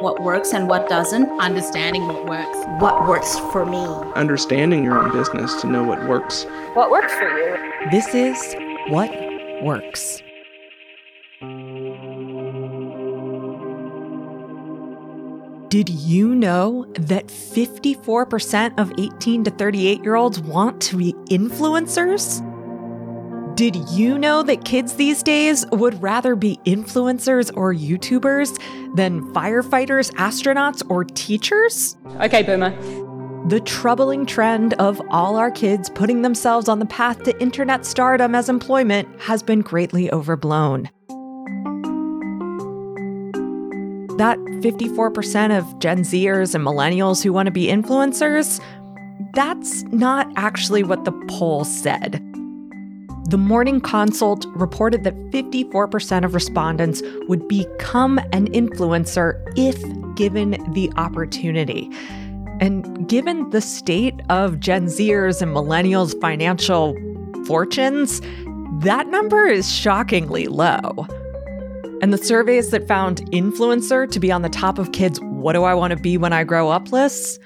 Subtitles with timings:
[0.00, 2.58] what works and what doesn't, understanding what works.
[2.82, 3.84] What works for me.
[4.14, 6.44] Understanding your own business to know what works.
[6.74, 7.90] What works for you?
[7.90, 8.56] This is
[8.88, 9.10] What
[9.62, 10.22] Works.
[15.68, 22.44] Did you know that 54% of 18 to 38 year olds want to be influencers?
[23.60, 28.58] Did you know that kids these days would rather be influencers or YouTubers
[28.96, 31.94] than firefighters, astronauts, or teachers?
[32.22, 32.70] Okay, Boomer.
[33.50, 38.34] The troubling trend of all our kids putting themselves on the path to internet stardom
[38.34, 40.84] as employment has been greatly overblown.
[44.16, 48.58] That 54% of Gen Zers and millennials who want to be influencers,
[49.34, 52.26] that's not actually what the poll said.
[53.30, 59.80] The Morning Consult reported that 54% of respondents would become an influencer if
[60.16, 61.88] given the opportunity.
[62.60, 66.96] And given the state of Gen Zers and millennials' financial
[67.46, 68.20] fortunes,
[68.82, 71.06] that number is shockingly low.
[72.02, 75.62] And the surveys that found influencer to be on the top of kids' what do
[75.62, 77.38] I want to be when I grow up lists?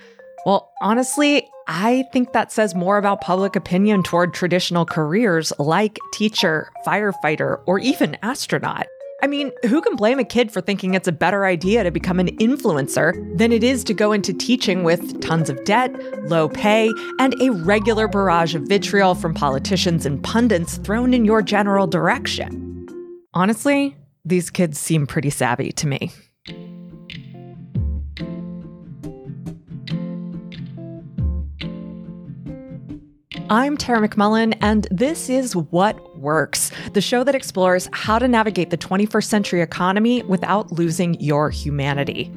[0.46, 6.70] Well, honestly, I think that says more about public opinion toward traditional careers like teacher,
[6.86, 8.86] firefighter, or even astronaut.
[9.22, 12.20] I mean, who can blame a kid for thinking it's a better idea to become
[12.20, 15.90] an influencer than it is to go into teaching with tons of debt,
[16.28, 21.40] low pay, and a regular barrage of vitriol from politicians and pundits thrown in your
[21.40, 22.86] general direction?
[23.32, 26.12] Honestly, these kids seem pretty savvy to me.
[33.50, 38.70] I'm Tara McMullin, and this is What Works, the show that explores how to navigate
[38.70, 42.32] the 21st century economy without losing your humanity.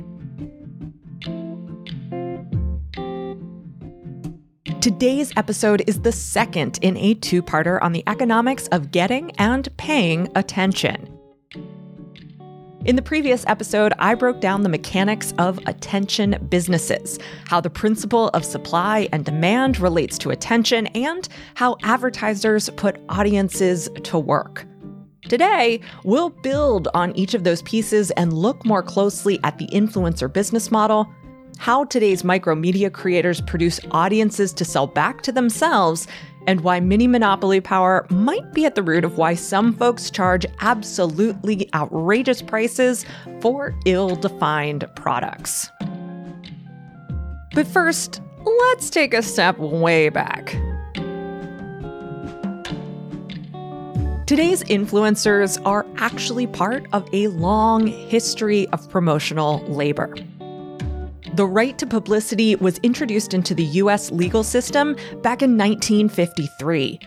[4.81, 9.70] Today's episode is the second in a two parter on the economics of getting and
[9.77, 11.17] paying attention.
[12.87, 18.30] In the previous episode, I broke down the mechanics of attention businesses, how the principle
[18.30, 24.65] of supply and demand relates to attention, and how advertisers put audiences to work.
[25.23, 30.31] Today, we'll build on each of those pieces and look more closely at the influencer
[30.31, 31.14] business model,
[31.58, 36.08] how today's micro media creators produce audiences to sell back to themselves,
[36.47, 40.45] and why mini monopoly power might be at the root of why some folks charge
[40.61, 43.05] absolutely outrageous prices
[43.41, 45.69] for ill defined products.
[47.53, 50.55] But first, let's take a step way back.
[54.27, 60.14] Today's influencers are actually part of a long history of promotional labor.
[61.33, 66.99] The right to publicity was introduced into the US legal system back in 1953.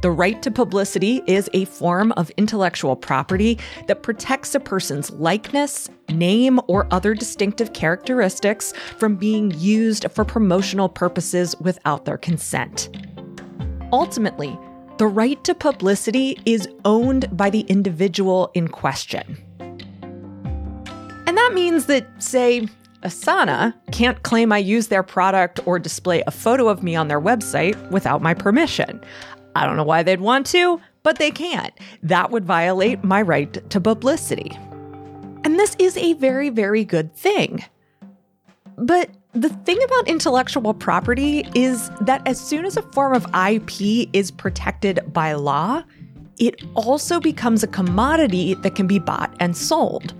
[0.00, 5.88] The right to publicity is a form of intellectual property that protects a person's likeness,
[6.08, 12.90] name, or other distinctive characteristics from being used for promotional purposes without their consent.
[13.92, 14.56] Ultimately,
[14.98, 19.36] the right to publicity is owned by the individual in question.
[21.26, 22.68] And that means that, say,
[23.02, 27.20] Asana can't claim I use their product or display a photo of me on their
[27.20, 29.00] website without my permission.
[29.54, 31.72] I don't know why they'd want to, but they can't.
[32.02, 34.50] That would violate my right to publicity.
[35.44, 37.64] And this is a very, very good thing.
[38.76, 44.08] But the thing about intellectual property is that as soon as a form of IP
[44.12, 45.84] is protected by law,
[46.38, 50.14] it also becomes a commodity that can be bought and sold.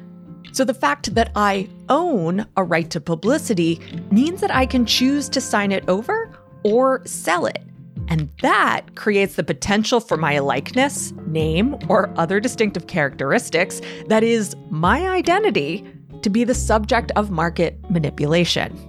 [0.52, 5.28] So the fact that I own a right to publicity means that I can choose
[5.30, 6.30] to sign it over
[6.64, 7.62] or sell it.
[8.08, 14.56] And that creates the potential for my likeness, name, or other distinctive characteristics that is
[14.70, 15.84] my identity
[16.22, 18.84] to be the subject of market manipulation.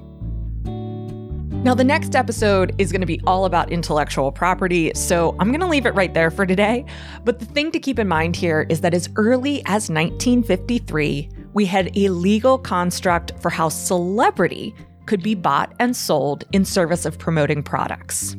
[1.61, 5.59] Now, the next episode is going to be all about intellectual property, so I'm going
[5.59, 6.85] to leave it right there for today.
[7.25, 11.65] But the thing to keep in mind here is that as early as 1953, we
[11.65, 14.73] had a legal construct for how celebrity
[15.05, 18.35] could be bought and sold in service of promoting products.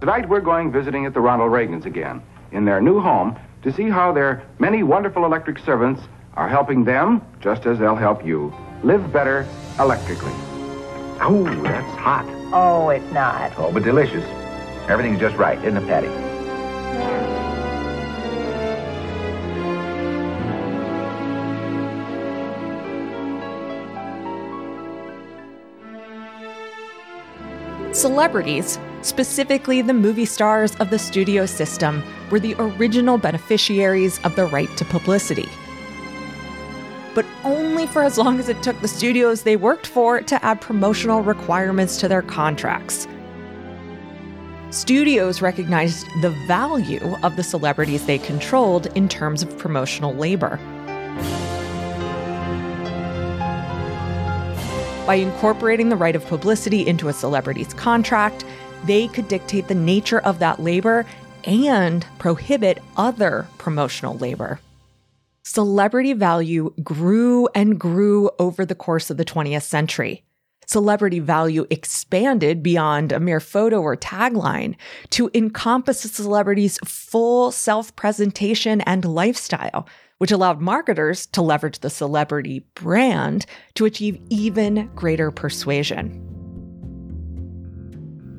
[0.00, 2.22] Tonight we're going visiting at the Ronald Reagans again,
[2.52, 6.02] in their new home, to see how their many wonderful electric servants
[6.34, 8.54] are helping them, just as they'll help you,
[8.84, 9.46] live better
[9.80, 10.32] electrically.
[11.20, 12.26] Oh, that's hot.
[12.52, 13.52] Oh, it's not.
[13.58, 14.24] Oh, but delicious.
[14.88, 16.08] Everything's just right, isn't it, Patty?
[27.98, 32.00] Celebrities, specifically the movie stars of the studio system,
[32.30, 35.48] were the original beneficiaries of the right to publicity.
[37.16, 40.60] But only for as long as it took the studios they worked for to add
[40.60, 43.08] promotional requirements to their contracts.
[44.70, 50.60] Studios recognized the value of the celebrities they controlled in terms of promotional labor.
[55.08, 58.44] By incorporating the right of publicity into a celebrity's contract,
[58.84, 61.06] they could dictate the nature of that labor
[61.44, 64.60] and prohibit other promotional labor.
[65.44, 70.24] Celebrity value grew and grew over the course of the 20th century.
[70.66, 74.74] Celebrity value expanded beyond a mere photo or tagline
[75.08, 79.88] to encompass a celebrity's full self presentation and lifestyle,
[80.18, 86.24] which allowed marketers to leverage the celebrity brand to achieve even greater persuasion.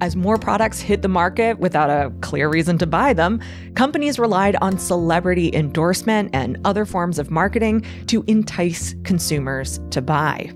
[0.02, 3.42] As more products hit the market without a clear reason to buy them,
[3.76, 10.54] companies relied on celebrity endorsement and other forms of marketing to entice consumers to buy.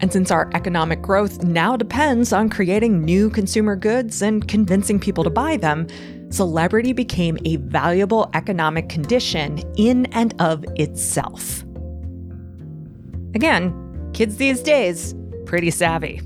[0.00, 5.24] And since our economic growth now depends on creating new consumer goods and convincing people
[5.24, 5.86] to buy them,
[6.30, 11.62] celebrity became a valuable economic condition in and of itself.
[13.34, 15.14] Again, kids these days,
[15.44, 16.20] pretty savvy.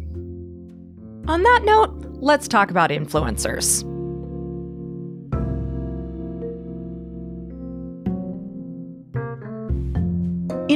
[1.27, 3.90] On that note, let's talk about influencers.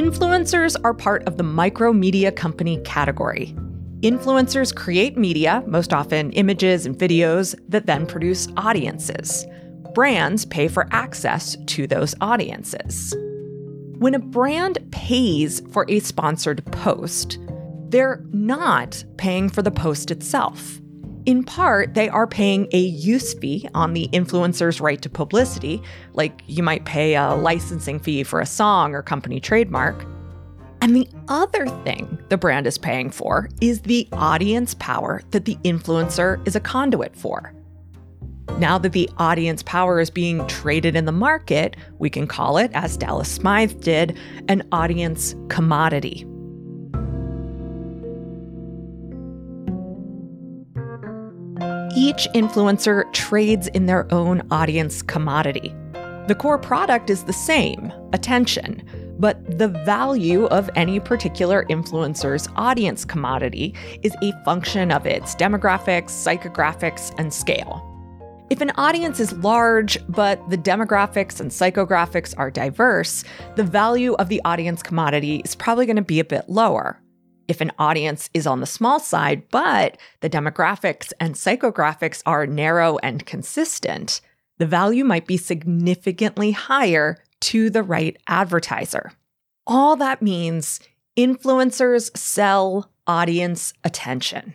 [0.05, 3.55] Influencers are part of the micromedia company category.
[4.01, 9.47] Influencers create media, most often images and videos, that then produce audiences.
[9.95, 13.15] Brands pay for access to those audiences.
[13.97, 17.39] When a brand pays for a sponsored post,
[17.89, 20.79] they're not paying for the post itself.
[21.25, 25.81] In part, they are paying a use fee on the influencer's right to publicity,
[26.13, 30.05] like you might pay a licensing fee for a song or company trademark.
[30.81, 35.55] And the other thing the brand is paying for is the audience power that the
[35.63, 37.55] influencer is a conduit for.
[38.59, 42.69] Now that the audience power is being traded in the market, we can call it,
[42.75, 44.15] as Dallas Smythe did,
[44.47, 46.27] an audience commodity.
[51.97, 55.73] Each influencer trades in their own audience commodity.
[56.27, 58.83] The core product is the same attention,
[59.17, 66.09] but the value of any particular influencer's audience commodity is a function of its demographics,
[66.09, 67.81] psychographics, and scale.
[68.49, 73.23] If an audience is large, but the demographics and psychographics are diverse,
[73.55, 76.99] the value of the audience commodity is probably going to be a bit lower
[77.47, 82.97] if an audience is on the small side, but the demographics and psychographics are narrow
[82.99, 84.21] and consistent,
[84.57, 89.11] the value might be significantly higher to the right advertiser.
[89.67, 90.79] All that means
[91.17, 94.53] influencers sell audience attention.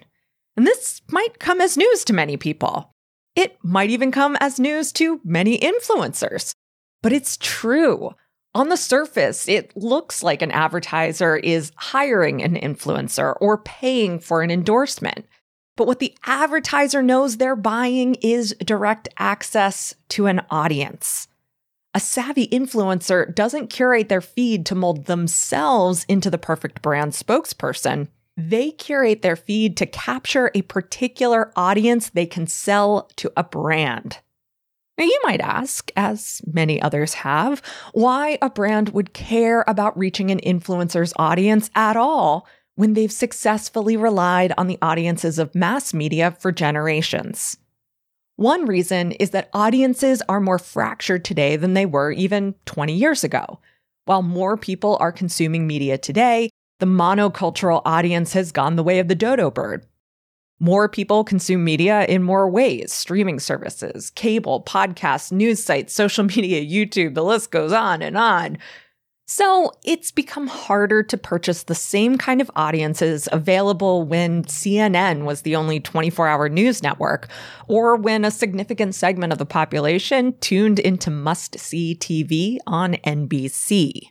[0.57, 2.93] And this might come as news to many people.
[3.37, 6.55] It might even come as news to many influencers.
[7.03, 8.15] But it's true.
[8.53, 14.43] On the surface, it looks like an advertiser is hiring an influencer or paying for
[14.43, 15.25] an endorsement.
[15.77, 21.29] But what the advertiser knows they're buying is direct access to an audience.
[21.95, 28.09] A savvy influencer doesn't curate their feed to mold themselves into the perfect brand spokesperson.
[28.37, 34.19] They curate their feed to capture a particular audience they can sell to a brand.
[35.01, 37.63] Now, you might ask, as many others have,
[37.95, 43.97] why a brand would care about reaching an influencer's audience at all when they've successfully
[43.97, 47.57] relied on the audiences of mass media for generations.
[48.37, 53.25] One reason is that audiences are more fractured today than they were even 20 years
[53.25, 53.59] ago.
[54.05, 59.09] While more people are consuming media today, the monocultural audience has gone the way of
[59.09, 59.87] the dodo bird.
[60.61, 66.65] More people consume media in more ways streaming services, cable, podcasts, news sites, social media,
[66.65, 68.59] YouTube, the list goes on and on.
[69.27, 75.43] So it's become harder to purchase the same kind of audiences available when CNN was
[75.43, 77.29] the only 24 hour news network,
[77.69, 84.11] or when a significant segment of the population tuned into must see TV on NBC.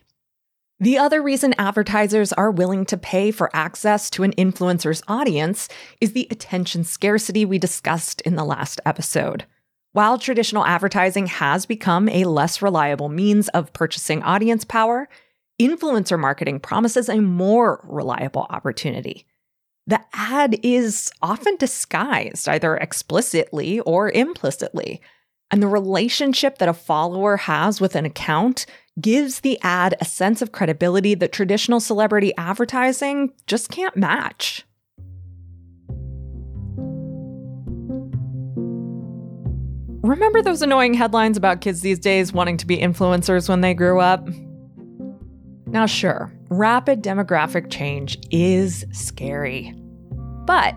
[0.82, 5.68] The other reason advertisers are willing to pay for access to an influencer's audience
[6.00, 9.44] is the attention scarcity we discussed in the last episode.
[9.92, 15.10] While traditional advertising has become a less reliable means of purchasing audience power,
[15.60, 19.26] influencer marketing promises a more reliable opportunity.
[19.86, 25.02] the ad is often disguised, either explicitly or implicitly.
[25.50, 28.66] And the relationship that a follower has with an account
[28.98, 34.64] gives the ad a sense of credibility that traditional celebrity advertising just can't match.
[40.02, 44.00] Remember those annoying headlines about kids these days wanting to be influencers when they grew
[44.00, 44.26] up?
[45.66, 49.74] Now, sure, rapid demographic change is scary.
[50.46, 50.74] But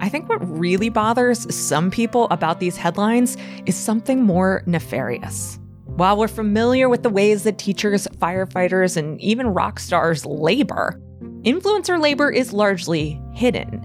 [0.00, 5.58] I think what really bothers some people about these headlines is something more nefarious.
[5.96, 11.00] While we're familiar with the ways that teachers, firefighters, and even rock stars labor,
[11.40, 13.82] influencer labor is largely hidden.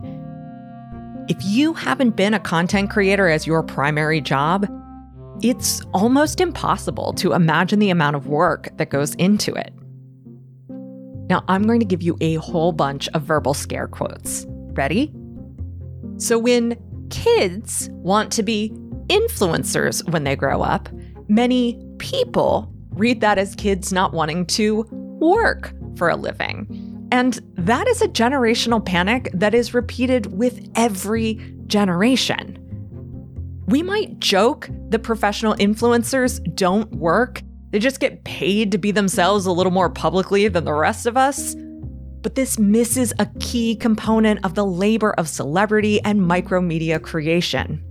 [1.30, 4.68] If you haven't been a content creator as your primary job,
[5.42, 9.74] it's almost impossible to imagine the amount of work that goes into it.
[11.30, 14.46] Now, I'm going to give you a whole bunch of verbal scare quotes.
[14.50, 15.14] Ready?
[16.18, 16.78] So, when
[17.10, 18.74] kids want to be
[19.08, 20.90] influencers when they grow up,
[21.30, 24.82] many people read that as kids not wanting to
[25.22, 27.08] work for a living.
[27.12, 32.58] And that is a generational panic that is repeated with every generation.
[33.68, 39.46] We might joke that professional influencers don't work, they just get paid to be themselves
[39.46, 41.56] a little more publicly than the rest of us.
[42.22, 47.82] But this misses a key component of the labor of celebrity and micromedia creation.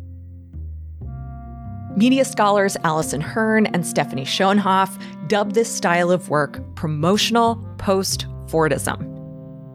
[2.01, 9.07] Media scholars Alison Hearn and Stephanie Schoenhoff dubbed this style of work promotional post Fordism.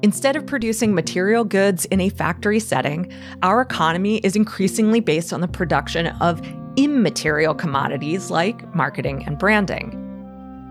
[0.01, 3.13] Instead of producing material goods in a factory setting,
[3.44, 6.41] our economy is increasingly based on the production of
[6.77, 9.91] immaterial commodities like marketing and branding.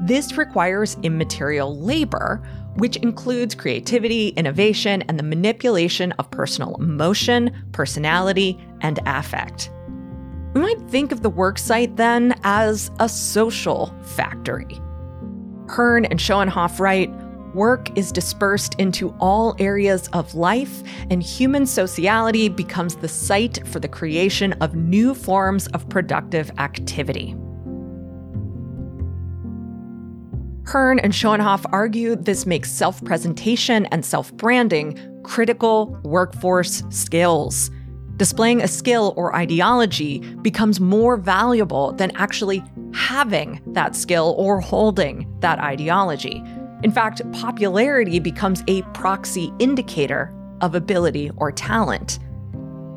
[0.02, 2.42] This requires immaterial labor,
[2.78, 9.70] which includes creativity, innovation, and the manipulation of personal emotion, personality, and affect.
[10.54, 14.80] We might think of the worksite then as a social factory.
[15.68, 17.11] Hearn and Schoenhoff write
[17.54, 23.80] work is dispersed into all areas of life, and human sociality becomes the site for
[23.80, 27.34] the creation of new forms of productive activity.
[30.66, 37.70] Hearn and Schoenhoff argue this makes self presentation and self branding critical workforce skills.
[38.16, 45.26] Displaying a skill or ideology becomes more valuable than actually having that skill or holding
[45.40, 46.40] that ideology.
[46.85, 52.21] In fact, popularity becomes a proxy indicator of ability or talent.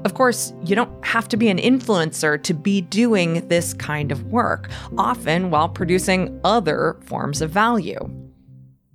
[0.05, 4.25] Of course, you don't have to be an influencer to be doing this kind of
[4.25, 4.69] work,
[4.99, 7.97] often while producing other forms of value.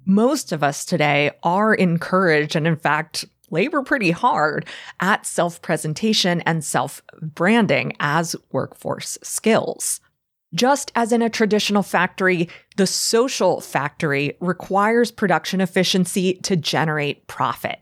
[0.06, 4.66] Most of us today are encouraged and, in fact, labor pretty hard
[5.00, 10.00] at self presentation and self branding as workforce skills.
[10.54, 17.78] Just as in a traditional factory, the social factory requires production efficiency to generate profit.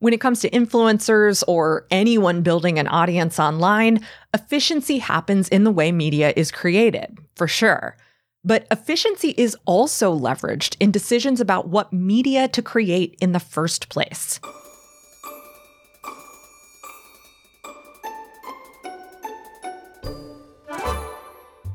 [0.00, 4.00] When it comes to influencers or anyone building an audience online,
[4.34, 7.96] efficiency happens in the way media is created, for sure.
[8.44, 13.88] But efficiency is also leveraged in decisions about what media to create in the first
[13.88, 14.40] place.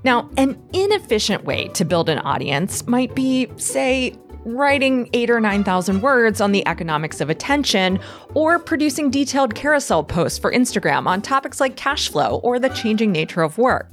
[0.04, 4.16] Now, an inefficient way to build an audience might be, say,
[4.46, 8.00] writing eight or 9,000 words on the economics of attention,
[8.34, 13.12] or producing detailed carousel posts for Instagram on topics like cash flow or the changing
[13.12, 13.90] nature of work.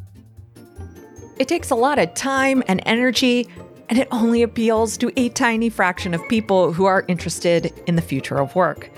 [1.39, 3.49] It takes a lot of time and energy,
[3.89, 8.03] and it only appeals to a tiny fraction of people who are interested in the
[8.03, 8.91] future of work.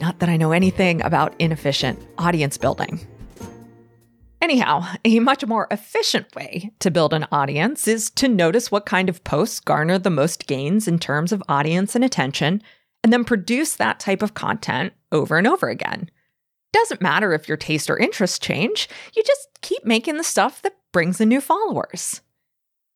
[0.00, 3.06] Not that I know anything about inefficient audience building.
[4.40, 9.08] Anyhow, a much more efficient way to build an audience is to notice what kind
[9.10, 12.62] of posts garner the most gains in terms of audience and attention,
[13.04, 16.10] and then produce that type of content over and over again.
[16.72, 20.76] Doesn't matter if your taste or interests change, you just keep making the stuff that
[20.92, 22.22] brings in new followers.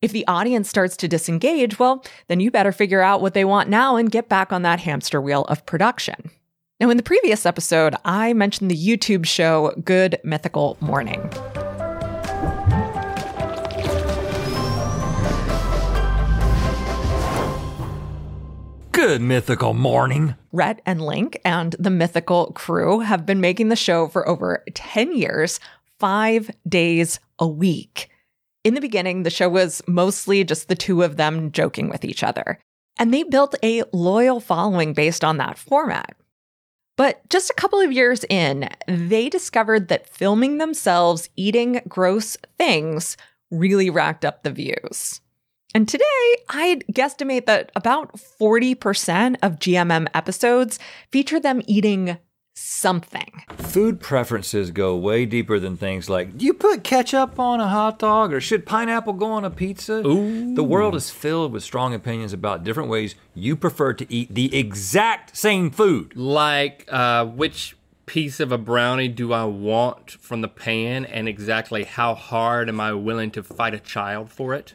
[0.01, 3.69] If the audience starts to disengage, well, then you better figure out what they want
[3.69, 6.31] now and get back on that hamster wheel of production.
[6.81, 11.31] Now, in the previous episode, I mentioned the YouTube show Good Mythical Morning.
[18.91, 20.35] Good mythical morning.
[20.51, 25.17] Rhett and Link and the mythical crew have been making the show for over 10
[25.17, 25.61] years,
[26.01, 28.11] five days a week.
[28.65, 32.25] In the beginning, the show was mostly just the two of them joking with each
[32.25, 32.59] other.
[32.99, 36.17] And they built a loyal following based on that format.
[36.97, 43.17] But just a couple of years in, they discovered that filming themselves eating gross things
[43.51, 45.21] really racked up the views.
[45.75, 46.05] And today,
[46.51, 50.79] I'd guesstimate that about 40% of GMM episodes
[51.11, 52.19] feature them eating
[52.55, 53.43] something.
[53.57, 57.99] Food preferences go way deeper than things like do you put ketchup on a hot
[57.99, 60.07] dog or should pineapple go on a pizza?
[60.07, 60.55] Ooh.
[60.55, 64.57] The world is filled with strong opinions about different ways you prefer to eat the
[64.57, 66.15] exact same food.
[66.17, 71.85] Like, uh, which piece of a brownie do I want from the pan, and exactly
[71.85, 74.75] how hard am I willing to fight a child for it?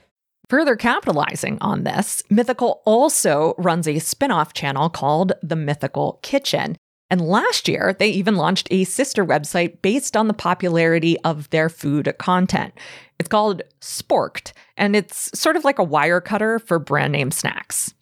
[0.50, 6.76] Further capitalizing on this, Mythical also runs a spin off channel called The Mythical Kitchen.
[7.10, 11.68] And last year, they even launched a sister website based on the popularity of their
[11.68, 12.74] food content.
[13.18, 17.94] It's called Sporked, and it's sort of like a Wirecutter for brand name snacks.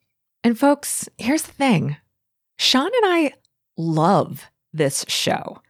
[0.44, 1.98] And folks, here's the thing
[2.58, 3.34] Sean and I
[3.78, 5.62] love this show.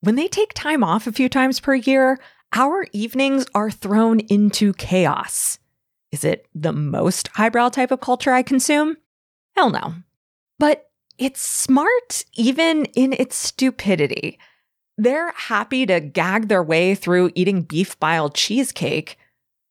[0.00, 2.18] When they take time off a few times per year,
[2.52, 5.58] our evenings are thrown into chaos.
[6.12, 8.96] Is it the most highbrow type of culture I consume?
[9.56, 9.94] Hell no.
[10.58, 14.38] But it's smart even in its stupidity.
[14.98, 19.18] They're happy to gag their way through eating beef bile cheesecake,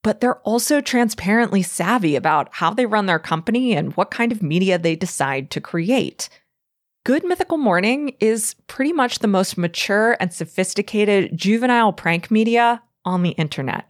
[0.03, 4.43] but they're also transparently savvy about how they run their company and what kind of
[4.43, 6.29] media they decide to create.
[7.05, 13.21] Good Mythical Morning is pretty much the most mature and sophisticated juvenile prank media on
[13.21, 13.87] the internet.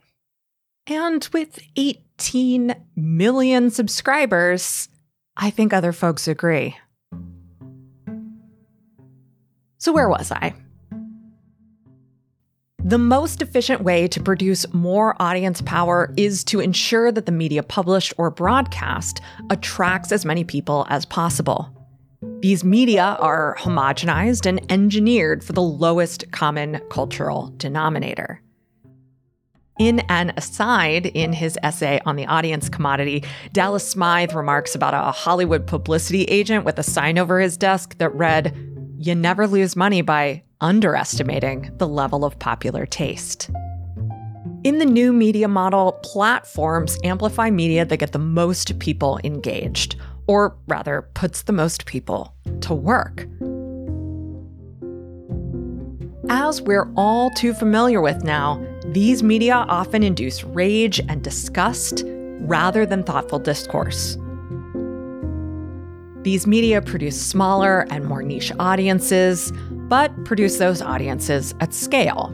[0.87, 4.89] And with 18 million subscribers,
[5.37, 6.77] I think other folks agree.
[9.85, 10.55] So, where was I?
[12.83, 17.61] The most efficient way to produce more audience power is to ensure that the media
[17.61, 21.69] published or broadcast attracts as many people as possible.
[22.39, 28.41] These media are homogenized and engineered for the lowest common cultural denominator.
[29.77, 35.11] In an aside in his essay on the audience commodity, Dallas Smythe remarks about a
[35.11, 38.74] Hollywood publicity agent with a sign over his desk that read,
[39.05, 43.51] You never lose money by underestimating the level of popular taste.
[44.63, 50.57] In the new media model, platforms amplify media that get the most people engaged, or
[50.67, 53.27] rather, puts the most people to work.
[56.27, 62.87] As we're all too familiar with now, these media often induce rage and disgust rather
[62.87, 64.17] than thoughtful discourse.
[66.25, 72.33] These media produce smaller and more niche audiences, but produce those audiences at scale.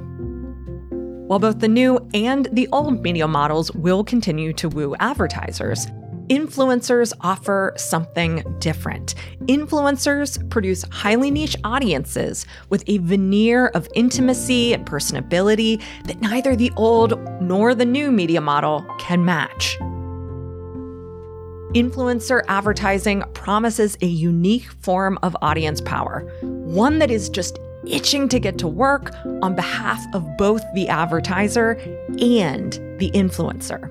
[1.27, 5.88] While both the new and the old media models will continue to woo advertisers,
[6.30, 9.15] influencers offer something different.
[9.47, 16.71] Influencers produce highly niche audiences with a veneer of intimacy and personability that neither the
[16.77, 19.77] old nor the new media model can match.
[21.74, 28.42] Influencer advertising promises a unique form of audience power, one that is just itching to
[28.42, 31.80] get to work on behalf of both the advertiser
[32.20, 33.90] and the influencer.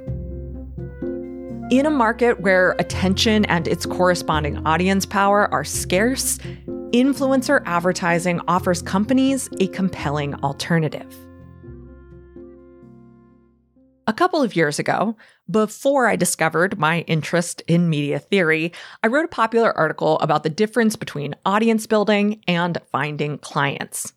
[1.73, 6.37] In a market where attention and its corresponding audience power are scarce,
[6.93, 11.16] influencer advertising offers companies a compelling alternative.
[14.11, 15.16] A couple of years ago,
[15.49, 18.73] before I discovered my interest in media theory,
[19.05, 24.12] I wrote a popular article about the difference between audience building and finding clients.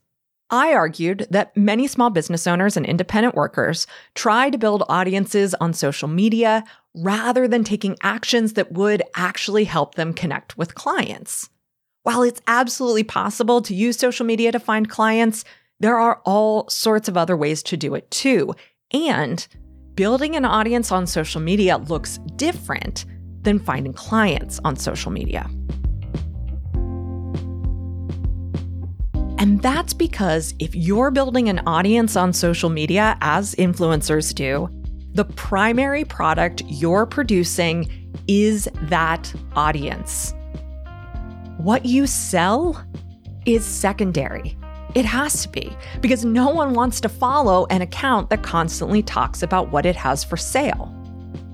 [0.50, 5.74] I argued that many small business owners and independent workers try to build audiences on
[5.74, 6.64] social media
[6.96, 11.52] rather than taking actions that would actually help them connect with clients.
[12.02, 15.46] While it's absolutely possible to use social media to find clients,
[15.80, 18.56] there are all sorts of other ways to do it too.
[18.92, 19.48] And
[19.96, 23.06] building an audience on social media looks different
[23.42, 25.50] than finding clients on social media.
[29.38, 34.70] And that's because if you're building an audience on social media, as influencers do,
[35.14, 37.90] the primary product you're producing
[38.28, 40.34] is that audience.
[41.58, 42.82] What you sell
[43.46, 44.58] is secondary.
[44.96, 49.42] It has to be, because no one wants to follow an account that constantly talks
[49.42, 50.94] about what it has for sale.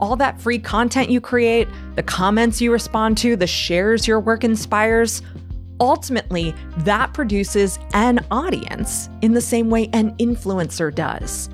[0.02, 4.44] All that free content you create, the comments you respond to, the shares your work
[4.44, 5.22] inspires,
[5.80, 11.50] ultimately, that produces an audience in the same way an influencer does.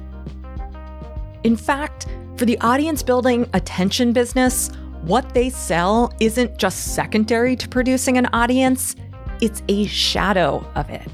[1.44, 4.70] In fact, for the audience building attention business,
[5.04, 8.96] what they sell isn't just secondary to producing an audience,
[9.40, 11.08] it's a shadow of it.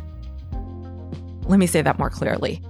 [1.48, 2.62] Let me say that more clearly.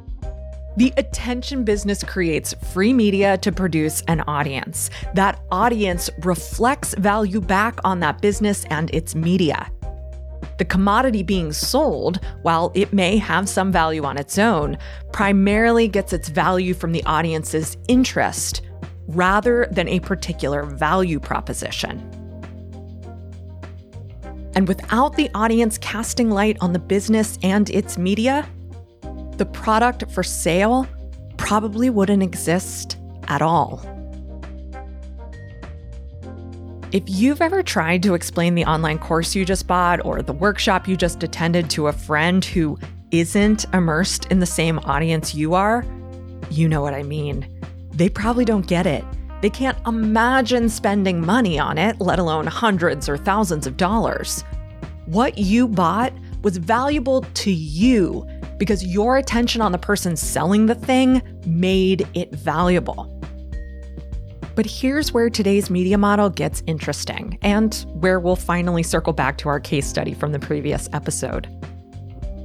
[0.77, 4.89] The attention business creates free media to produce an audience.
[5.13, 9.69] That audience reflects value back on that business and its media.
[10.57, 14.77] The commodity being sold, while it may have some value on its own,
[15.11, 18.61] primarily gets its value from the audience's interest
[19.07, 21.99] rather than a particular value proposition.
[24.55, 28.47] And without the audience casting light on the business and its media,
[29.41, 30.85] the product for sale
[31.35, 33.81] probably wouldn't exist at all.
[36.91, 40.87] If you've ever tried to explain the online course you just bought or the workshop
[40.87, 42.77] you just attended to a friend who
[43.09, 45.83] isn't immersed in the same audience you are,
[46.51, 47.47] you know what I mean.
[47.93, 49.03] They probably don't get it.
[49.41, 54.43] They can't imagine spending money on it, let alone hundreds or thousands of dollars.
[55.07, 58.27] What you bought was valuable to you
[58.61, 63.11] because your attention on the person selling the thing made it valuable.
[64.53, 69.49] But here's where today's media model gets interesting, and where we'll finally circle back to
[69.49, 71.47] our case study from the previous episode.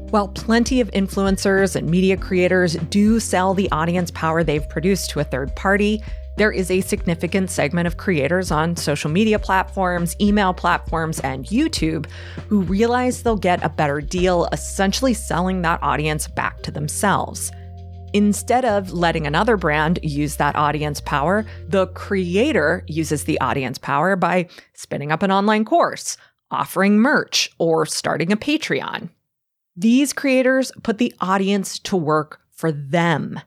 [0.09, 5.21] While plenty of influencers and media creators do sell the audience power they've produced to
[5.21, 6.03] a third party,
[6.37, 12.07] there is a significant segment of creators on social media platforms, email platforms, and YouTube
[12.49, 17.51] who realize they'll get a better deal essentially selling that audience back to themselves.
[18.13, 24.17] Instead of letting another brand use that audience power, the creator uses the audience power
[24.17, 26.17] by spinning up an online course,
[26.51, 29.11] offering merch, or starting a Patreon.
[29.75, 33.41] These creators put the audience to work for them.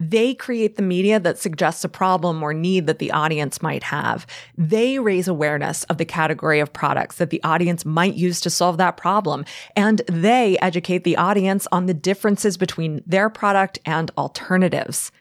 [0.00, 4.26] They create the media that suggests a problem or need that the audience might have.
[4.58, 8.76] They raise awareness of the category of products that the audience might use to solve
[8.78, 9.44] that problem.
[9.76, 15.12] And they educate the audience on the differences between their product and alternatives.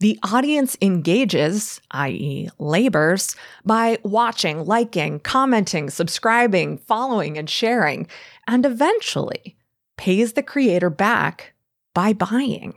[0.00, 8.08] The audience engages, i.e., labors, by watching, liking, commenting, subscribing, following, and sharing,
[8.48, 9.54] and eventually
[9.96, 11.52] pays the creator back
[11.94, 12.74] by buying.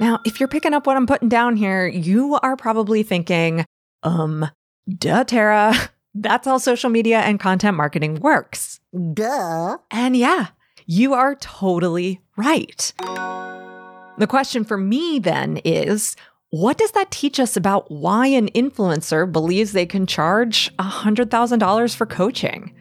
[0.00, 3.64] Now, if you're picking up what I'm putting down here, you are probably thinking,
[4.02, 4.48] um,
[4.88, 5.74] duh, Tara,
[6.14, 8.80] that's how social media and content marketing works.
[9.12, 9.78] Duh.
[9.90, 10.48] And yeah,
[10.86, 12.92] you are totally right.
[14.18, 16.16] The question for me then is
[16.50, 22.06] what does that teach us about why an influencer believes they can charge $100,000 for
[22.06, 22.72] coaching?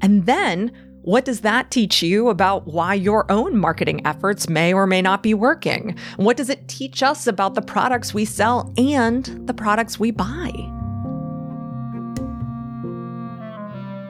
[0.00, 0.72] And then
[1.06, 5.22] what does that teach you about why your own marketing efforts may or may not
[5.22, 5.96] be working?
[6.16, 10.50] What does it teach us about the products we sell and the products we buy?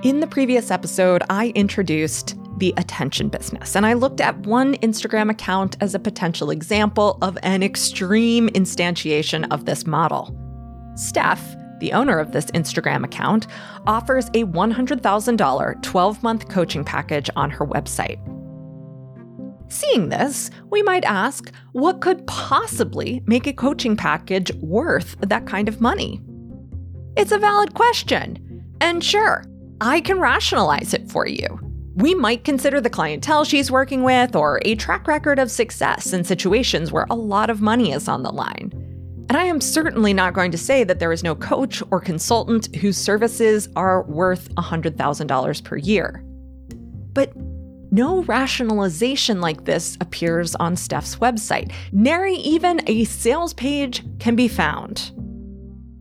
[0.02, 5.30] In the previous episode, I introduced the attention business, and I looked at one Instagram
[5.30, 10.34] account as a potential example of an extreme instantiation of this model.
[10.94, 13.46] Steph, the owner of this Instagram account,
[13.86, 18.20] offers a $100,000 12 month coaching package on her website.
[19.68, 25.68] Seeing this, we might ask what could possibly make a coaching package worth that kind
[25.68, 26.20] of money?
[27.16, 28.64] It's a valid question.
[28.80, 29.44] And sure,
[29.80, 31.60] I can rationalize it for you.
[31.96, 36.24] We might consider the clientele she's working with or a track record of success in
[36.24, 38.85] situations where a lot of money is on the line.
[39.28, 42.74] And I am certainly not going to say that there is no coach or consultant
[42.76, 46.22] whose services are worth $100,000 per year.
[47.12, 47.32] But
[47.90, 51.72] no rationalization like this appears on Steph's website.
[51.92, 55.12] Nary even a sales page can be found.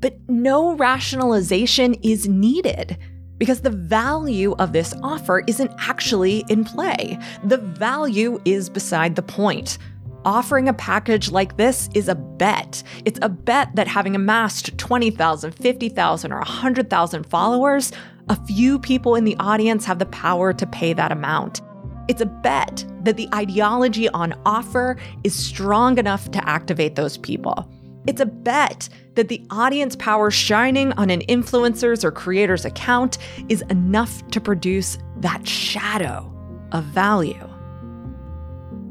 [0.01, 2.97] But no rationalization is needed
[3.37, 7.17] because the value of this offer isn't actually in play.
[7.43, 9.77] The value is beside the point
[10.25, 12.83] offering a package like this is a bet.
[13.05, 17.91] It's a bet that having amassed 20,000, 50,000, or 100,000 followers,
[18.27, 21.61] a few people in the audience have the power to pay that amount.
[22.07, 27.69] It's a bet that the ideology on offer is strong enough to activate those people.
[28.07, 33.17] It's a bet that the audience power shining on an influencer's or creator's account
[33.49, 36.31] is enough to produce that shadow
[36.71, 37.54] of value.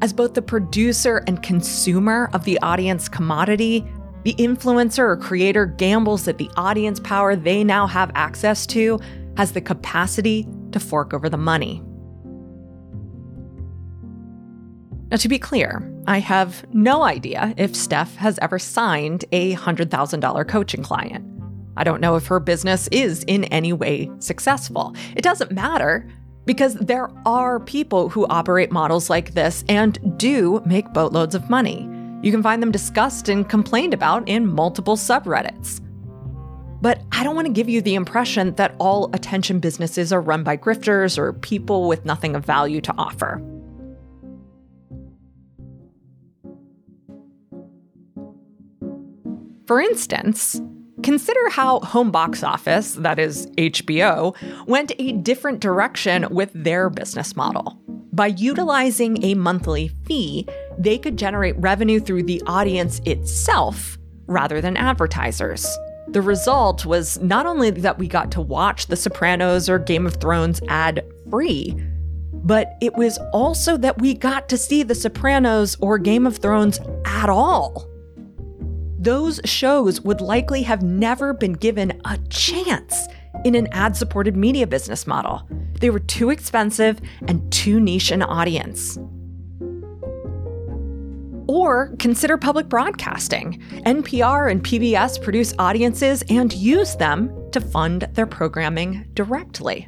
[0.05, 3.87] As both the producer and consumer of the audience commodity,
[4.25, 9.01] the influencer or creator gambles that the audience power they now have access to
[9.39, 11.83] has the capacity to fork over the money.
[15.11, 20.49] Now, to be clear, I have no idea if Steph has ever signed a $100,000
[20.49, 21.25] coaching client.
[21.79, 24.95] I don't know if her business is in any way successful.
[25.17, 26.07] It doesn't matter
[26.45, 31.89] because there are people who operate models like this and do make boatloads of money.
[32.23, 35.81] You can find them discussed and complained about in multiple subreddits.
[36.81, 40.43] But I don't want to give you the impression that all attention businesses are run
[40.43, 43.43] by grifters or people with nothing of value to offer.
[49.67, 50.61] For instance,
[51.05, 54.35] consider how home box office, that is HBO,
[54.67, 57.79] went a different direction with their business model.
[58.13, 64.77] By utilizing a monthly fee, they could generate revenue through the audience itself rather than
[64.77, 65.67] advertisers.
[66.09, 70.17] The result was not only that we got to watch The Sopranos or Game of
[70.17, 71.77] Thrones ad free,
[72.33, 76.79] but it was also that we got to see The Sopranos or Game of Thrones
[77.05, 77.94] at all.
[79.05, 83.07] Those shows would likely have never been given a chance
[83.45, 85.47] in an ad supported media business model.
[85.79, 88.99] They were too expensive and too niche an audience.
[91.47, 93.61] Or consider public broadcasting.
[93.85, 99.87] NPR and PBS produce audiences and use them to fund their programming directly.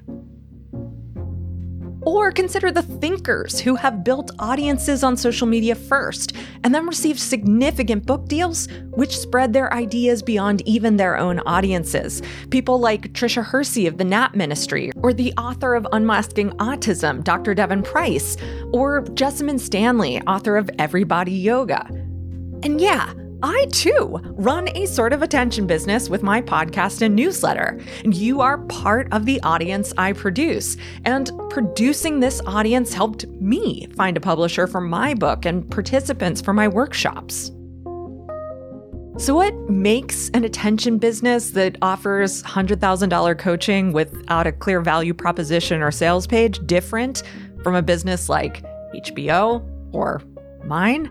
[2.06, 7.18] Or consider the thinkers who have built audiences on social media first and then received
[7.18, 12.22] significant book deals, which spread their ideas beyond even their own audiences.
[12.50, 17.54] People like Tricia Hersey of the Nap Ministry, or the author of Unmasking Autism, Dr.
[17.54, 18.36] Devon Price,
[18.72, 21.84] or Jessamyn Stanley, author of Everybody Yoga.
[22.62, 27.78] And yeah, I too run a sort of attention business with my podcast and newsletter.
[28.02, 33.88] And you are part of the audience I produce, and producing this audience helped me
[33.94, 37.50] find a publisher for my book and participants for my workshops.
[39.18, 45.82] So, what makes an attention business that offers $100,000 coaching without a clear value proposition
[45.82, 47.22] or sales page different
[47.62, 48.62] from a business like
[48.94, 50.22] HBO or
[50.64, 51.10] mine?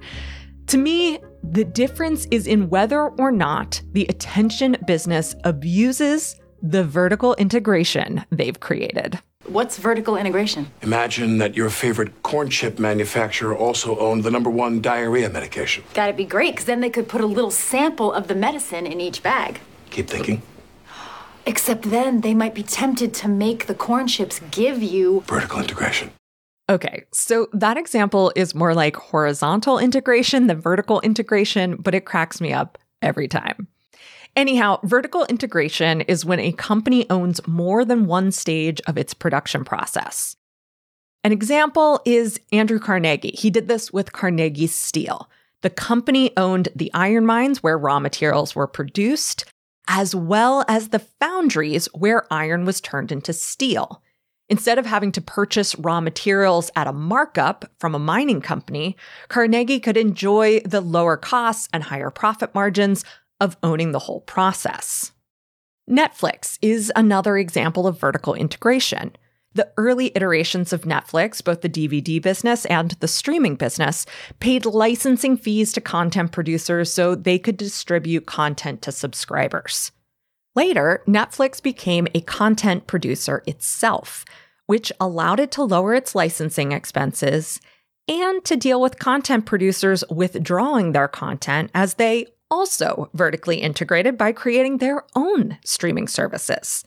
[0.68, 1.20] To me,
[1.52, 8.60] the difference is in whether or not the attention business abuses the vertical integration they've
[8.60, 9.20] created.
[9.46, 10.72] What's vertical integration?
[10.82, 15.84] Imagine that your favorite corn chip manufacturer also owned the number one diarrhea medication.
[15.94, 19.00] That'd be great, because then they could put a little sample of the medicine in
[19.00, 19.60] each bag.
[19.92, 20.42] Keep thinking.
[21.46, 26.10] Except then they might be tempted to make the corn chips give you vertical integration.
[26.68, 32.42] Okay, so that example is more like horizontal integration than vertical integration, but it cracks
[32.42, 33.68] me up every time.
[34.36, 39.64] Anyhow, vertical integration is when a company owns more than one stage of its production
[39.64, 40.36] process.
[41.24, 43.36] An example is Andrew Carnegie.
[43.38, 45.30] He did this with Carnegie Steel.
[45.62, 49.46] The company owned the iron mines where raw materials were produced,
[49.88, 54.02] as well as the foundries where iron was turned into steel.
[54.48, 58.96] Instead of having to purchase raw materials at a markup from a mining company,
[59.28, 63.04] Carnegie could enjoy the lower costs and higher profit margins
[63.42, 65.12] of owning the whole process.
[65.90, 69.16] Netflix is another example of vertical integration.
[69.54, 74.06] The early iterations of Netflix, both the DVD business and the streaming business,
[74.40, 79.92] paid licensing fees to content producers so they could distribute content to subscribers.
[80.56, 84.24] Later, Netflix became a content producer itself,
[84.68, 87.60] which allowed it to lower its licensing expenses
[88.08, 94.32] and to deal with content producers withdrawing their content as they also vertically integrated by
[94.32, 96.86] creating their own streaming services.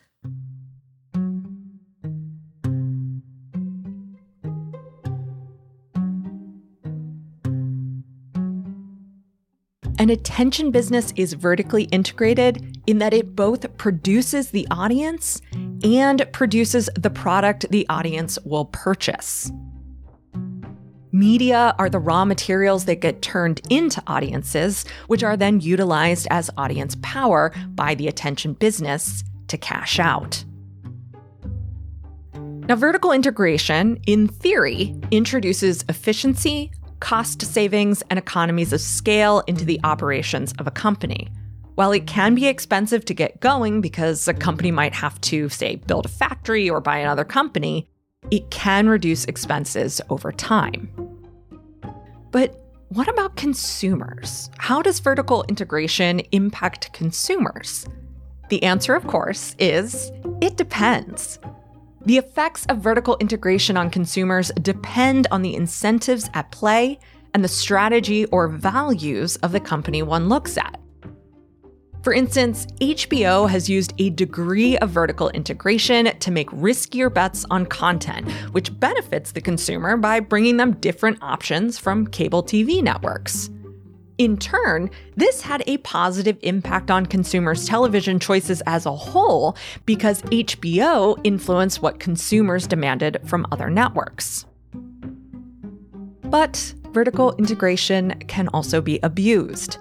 [10.00, 15.40] An attention business is vertically integrated in that it both produces the audience
[15.82, 19.50] and produces the product the audience will purchase.
[21.10, 26.48] Media are the raw materials that get turned into audiences, which are then utilized as
[26.56, 30.44] audience power by the attention business to cash out.
[32.34, 39.80] Now, vertical integration, in theory, introduces efficiency, cost savings, and economies of scale into the
[39.84, 41.28] operations of a company.
[41.74, 45.76] While it can be expensive to get going because a company might have to, say,
[45.76, 47.88] build a factory or buy another company,
[48.30, 50.90] it can reduce expenses over time.
[52.30, 54.50] But what about consumers?
[54.58, 57.86] How does vertical integration impact consumers?
[58.48, 61.38] The answer, of course, is it depends.
[62.08, 66.98] The effects of vertical integration on consumers depend on the incentives at play
[67.34, 70.80] and the strategy or values of the company one looks at.
[72.02, 77.66] For instance, HBO has used a degree of vertical integration to make riskier bets on
[77.66, 83.50] content, which benefits the consumer by bringing them different options from cable TV networks.
[84.18, 90.22] In turn, this had a positive impact on consumers' television choices as a whole because
[90.22, 94.44] HBO influenced what consumers demanded from other networks.
[96.24, 99.78] But vertical integration can also be abused.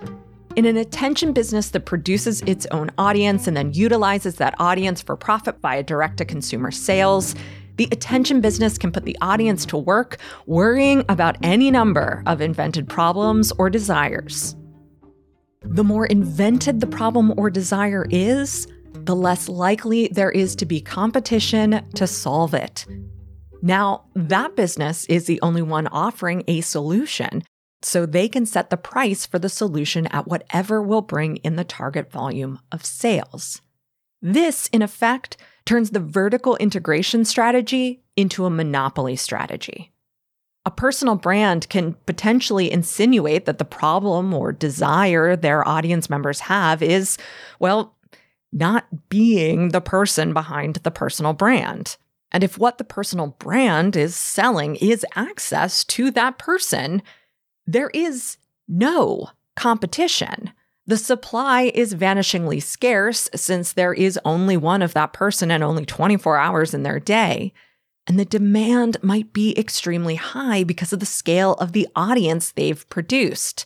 [0.55, 5.15] In an attention business that produces its own audience and then utilizes that audience for
[5.15, 7.33] profit via direct to consumer sales,
[7.77, 12.89] the attention business can put the audience to work worrying about any number of invented
[12.89, 14.55] problems or desires.
[15.61, 20.81] The more invented the problem or desire is, the less likely there is to be
[20.81, 22.85] competition to solve it.
[23.61, 27.43] Now, that business is the only one offering a solution,
[27.81, 31.63] so they can set the price for the solution at whatever will bring in the
[31.63, 33.61] target volume of sales.
[34.21, 35.37] This, in effect,
[35.67, 39.91] turns the vertical integration strategy into a monopoly strategy.
[40.65, 46.81] A personal brand can potentially insinuate that the problem or desire their audience members have
[46.81, 47.17] is,
[47.59, 47.95] well,
[48.51, 51.95] not being the person behind the personal brand.
[52.31, 57.01] And if what the personal brand is selling is access to that person,
[57.65, 60.51] there is no competition.
[60.87, 65.85] The supply is vanishingly scarce since there is only one of that person and only
[65.85, 67.51] 24 hours in their day.
[68.07, 72.87] And the demand might be extremely high because of the scale of the audience they've
[72.89, 73.65] produced.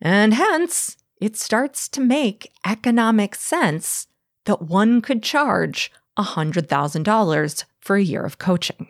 [0.00, 4.06] And hence, it starts to make economic sense
[4.44, 8.86] that one could charge $100,000 for a year of coaching.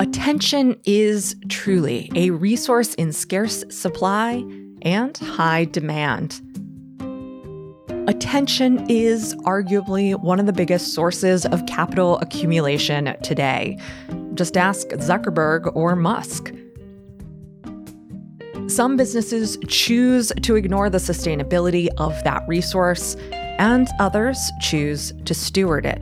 [0.00, 4.44] Attention is truly a resource in scarce supply
[4.82, 6.40] and high demand.
[8.06, 13.76] Attention is arguably one of the biggest sources of capital accumulation today.
[14.34, 16.54] Just ask Zuckerberg or Musk.
[18.68, 25.84] Some businesses choose to ignore the sustainability of that resource, and others choose to steward
[25.84, 26.00] it.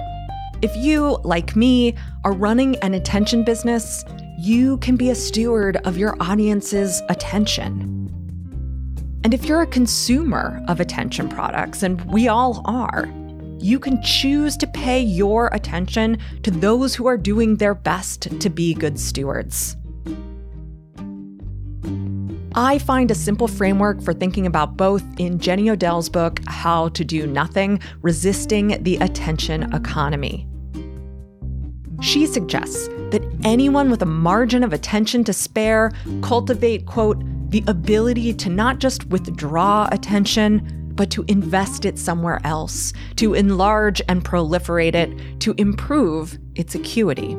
[0.62, 4.04] If you, like me, are running an attention business,
[4.38, 8.02] you can be a steward of your audience's attention.
[9.22, 13.06] And if you're a consumer of attention products, and we all are,
[13.58, 18.48] you can choose to pay your attention to those who are doing their best to
[18.48, 19.76] be good stewards.
[22.58, 27.04] I find a simple framework for thinking about both in Jenny Odell's book, How to
[27.04, 30.48] Do Nothing Resisting the Attention Economy.
[32.00, 35.92] She suggests that anyone with a margin of attention to spare
[36.22, 42.94] cultivate, quote, the ability to not just withdraw attention, but to invest it somewhere else,
[43.16, 47.36] to enlarge and proliferate it, to improve its acuity.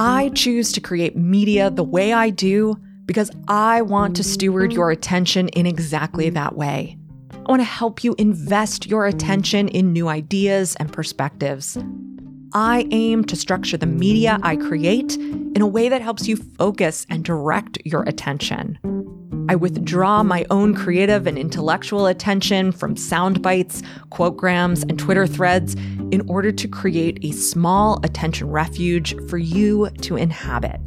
[0.00, 4.92] I choose to create media the way I do because I want to steward your
[4.92, 6.96] attention in exactly that way.
[7.32, 11.76] I want to help you invest your attention in new ideas and perspectives.
[12.52, 17.04] I aim to structure the media I create in a way that helps you focus
[17.10, 18.78] and direct your attention.
[19.50, 25.74] I withdraw my own creative and intellectual attention from sound bites, quotegrams, and Twitter threads
[26.10, 30.80] in order to create a small attention refuge for you to inhabit.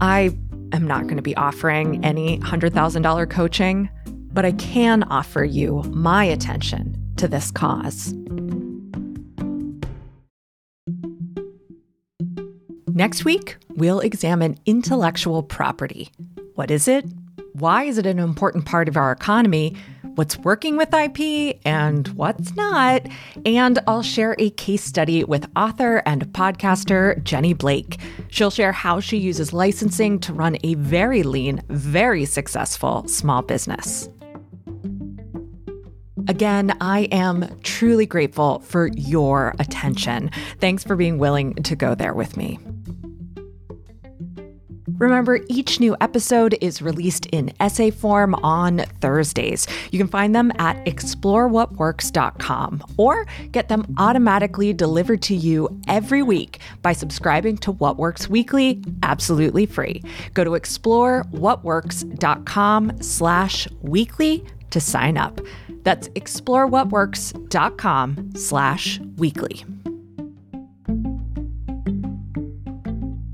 [0.00, 0.36] I
[0.72, 3.88] am not going to be offering any $100,000 coaching,
[4.32, 8.12] but I can offer you my attention to this cause.
[12.88, 16.10] Next week, we'll examine intellectual property.
[16.54, 17.04] What is it?
[17.54, 19.76] Why is it an important part of our economy?
[20.14, 23.04] What's working with IP and what's not?
[23.44, 27.98] And I'll share a case study with author and podcaster Jenny Blake.
[28.28, 34.08] She'll share how she uses licensing to run a very lean, very successful small business.
[36.28, 40.30] Again, I am truly grateful for your attention.
[40.60, 42.60] Thanks for being willing to go there with me.
[44.98, 49.66] Remember, each new episode is released in essay form on Thursdays.
[49.90, 56.60] You can find them at explorewhatworks.com or get them automatically delivered to you every week
[56.82, 60.04] by subscribing to What Works Weekly absolutely free.
[60.34, 65.40] Go to explorewhatworks.com slash weekly to sign up.
[65.82, 69.64] That's explorewhatworks.com slash weekly.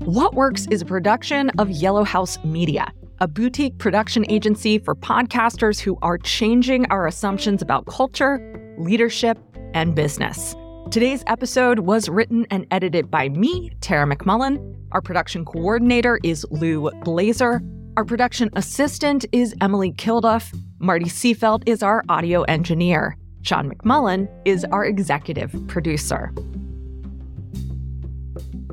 [0.05, 5.79] What Works is a production of Yellow House Media, a boutique production agency for podcasters
[5.79, 8.39] who are changing our assumptions about culture,
[8.79, 9.37] leadership,
[9.75, 10.55] and business.
[10.89, 14.75] Today's episode was written and edited by me, Tara McMullin.
[14.91, 17.61] Our production coordinator is Lou Blazer.
[17.95, 20.51] Our production assistant is Emily Kilduff.
[20.79, 23.15] Marty Seafelt is our audio engineer.
[23.43, 26.33] Sean McMullin is our executive producer.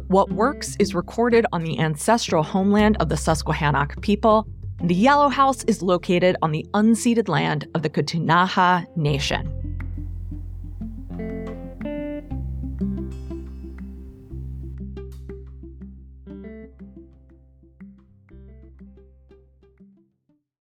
[0.09, 4.49] What Works is recorded on the ancestral homeland of the Susquehannock people.
[4.83, 9.58] The Yellow House is located on the unceded land of the Ktunaxa Nation.